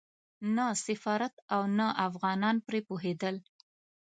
نه 0.55 0.67
سفارت 0.85 1.33
او 1.55 1.61
نه 1.77 1.87
افغانان 2.07 2.55
پرې 2.67 2.79
پوهېدل. 2.87 3.35